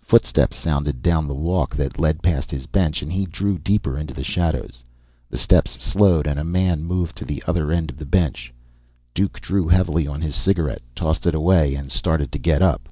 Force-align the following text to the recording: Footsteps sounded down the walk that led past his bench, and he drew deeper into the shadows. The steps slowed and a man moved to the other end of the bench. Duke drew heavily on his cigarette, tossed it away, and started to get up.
Footsteps 0.00 0.56
sounded 0.56 1.02
down 1.02 1.28
the 1.28 1.34
walk 1.34 1.76
that 1.76 1.98
led 1.98 2.22
past 2.22 2.50
his 2.50 2.64
bench, 2.64 3.02
and 3.02 3.12
he 3.12 3.26
drew 3.26 3.58
deeper 3.58 3.98
into 3.98 4.14
the 4.14 4.24
shadows. 4.24 4.82
The 5.28 5.36
steps 5.36 5.72
slowed 5.84 6.26
and 6.26 6.38
a 6.40 6.44
man 6.44 6.82
moved 6.82 7.14
to 7.18 7.26
the 7.26 7.42
other 7.46 7.70
end 7.70 7.90
of 7.90 7.98
the 7.98 8.06
bench. 8.06 8.54
Duke 9.12 9.38
drew 9.38 9.68
heavily 9.68 10.06
on 10.06 10.22
his 10.22 10.34
cigarette, 10.34 10.80
tossed 10.94 11.26
it 11.26 11.34
away, 11.34 11.74
and 11.74 11.92
started 11.92 12.32
to 12.32 12.38
get 12.38 12.62
up. 12.62 12.88